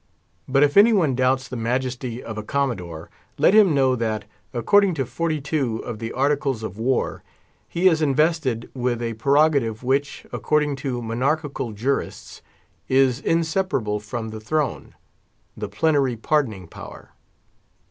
But 0.47 0.63
if 0.63 0.77
any 0.77 0.91
one 0.93 1.13
doubts 1.13 1.47
the 1.47 1.55
majesty 1.55 2.23
of 2.23 2.35
a 2.35 2.41
Commodore, 2.41 3.11
let 3.37 3.53
him 3.53 3.75
know 3.75 3.95
that, 3.95 4.25
according 4.51 4.95
to 4.95 5.05
XLII. 5.05 5.83
of 5.83 5.99
the 5.99 6.11
Articles 6.11 6.63
of 6.63 6.79
War, 6.79 7.21
he 7.69 7.87
is 7.87 8.01
invested 8.01 8.71
with 8.73 8.99
a 8.99 9.13
prerogative 9.13 9.83
which, 9.83 10.25
according 10.33 10.75
to 10.77 11.03
monarchical 11.03 11.71
jurists, 11.71 12.41
is 12.89 13.19
inseparable 13.19 13.99
from 13.99 14.29
the 14.29 14.39
throne—the 14.39 15.69
plenary 15.69 16.15
pardoning 16.15 16.67
power. 16.67 17.11